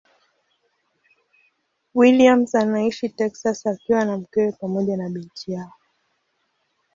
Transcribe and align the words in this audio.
Williams 1.93 2.55
anaishi 2.55 3.09
Texas 3.09 3.65
akiwa 3.65 4.05
na 4.05 4.17
mkewe 4.17 4.51
pamoja 4.51 4.97
na 4.97 5.09
binti 5.09 5.51
yao. 5.51 5.73